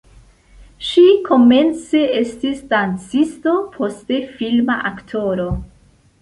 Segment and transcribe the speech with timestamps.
[0.85, 5.47] Ŝi komence estis dancisto, poste filma aktoro.